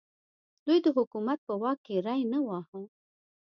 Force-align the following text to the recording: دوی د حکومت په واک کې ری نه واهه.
دوی 0.65 0.79
د 0.85 0.87
حکومت 0.97 1.39
په 1.47 1.53
واک 1.61 1.79
کې 1.85 1.95
ری 2.05 2.21
نه 2.33 2.39
واهه. 2.47 2.81